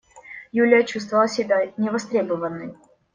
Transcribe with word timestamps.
Юлия 0.51 0.81
чувствовала 0.83 1.27
себя 1.27 1.71
невостребованной. 1.77 2.75